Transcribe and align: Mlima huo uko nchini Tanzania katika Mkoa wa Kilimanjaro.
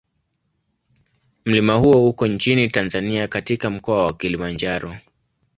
Mlima 1.45 1.75
huo 1.75 2.09
uko 2.09 2.27
nchini 2.27 2.67
Tanzania 2.67 3.27
katika 3.27 3.69
Mkoa 3.69 4.05
wa 4.05 4.13
Kilimanjaro. 4.13 4.95